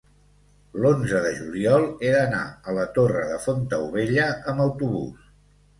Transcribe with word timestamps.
l'onze 0.85 1.21
de 1.25 1.33
juliol 1.41 1.85
he 2.07 2.15
d'anar 2.15 2.41
a 2.49 2.75
la 2.79 2.89
Torre 2.97 3.23
de 3.35 3.39
Fontaubella 3.47 4.29
amb 4.55 4.69
autobús. 4.71 5.35